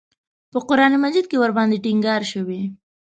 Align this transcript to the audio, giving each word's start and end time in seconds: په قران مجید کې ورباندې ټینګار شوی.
په 0.51 0.59
قران 0.67 0.93
مجید 1.03 1.25
کې 1.29 1.37
ورباندې 1.39 1.77
ټینګار 1.85 2.21
شوی. 2.31 2.61